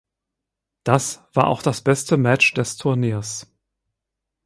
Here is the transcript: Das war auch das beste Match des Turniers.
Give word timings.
Das 0.83 1.23
war 1.35 1.45
auch 1.45 1.61
das 1.61 1.81
beste 1.83 2.17
Match 2.17 2.55
des 2.55 2.75
Turniers. 2.75 3.45